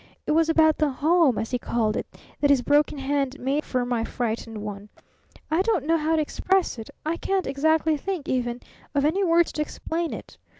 It 0.25 0.31
was 0.31 0.49
about 0.49 0.79
the 0.79 0.89
'home,' 0.89 1.37
as 1.37 1.51
he 1.51 1.59
called 1.59 1.95
it, 1.95 2.07
that 2.39 2.49
his 2.49 2.63
broken 2.63 2.97
hand 2.97 3.39
made 3.39 3.63
for 3.63 3.85
my 3.85 4.03
frightened 4.03 4.57
one. 4.57 4.89
I 5.51 5.61
don't 5.61 5.85
know 5.85 5.95
how 5.97 6.15
to 6.15 6.21
express 6.23 6.79
it; 6.79 6.89
I 7.05 7.17
can't 7.17 7.45
exactly 7.45 7.97
think, 7.97 8.27
even, 8.27 8.61
of 8.95 9.05
any 9.05 9.23
words 9.23 9.51
to 9.51 9.61
explain 9.61 10.11
it. 10.11 10.39